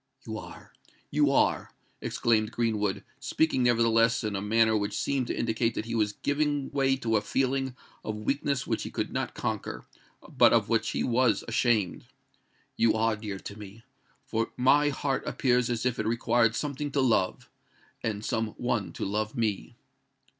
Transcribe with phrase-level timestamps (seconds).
[0.25, 1.69] "You are—you are,"
[2.01, 6.71] exclaimed Greenwood, speaking nevertheless in a manner which seemed to indicate that he was giving
[6.71, 9.85] way to a feeling of weakness which he could not conquer,
[10.27, 12.07] but of which he was ashamed;
[12.75, 17.47] "you are dear to me—for my heart appears as if it required something to love,
[18.01, 19.75] and some one to love me."